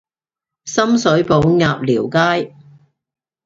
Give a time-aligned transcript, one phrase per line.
[0.65, 2.55] 深水埗鴨寮街